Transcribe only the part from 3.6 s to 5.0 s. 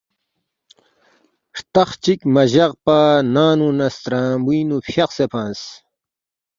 نہ سترنگبوئینگنو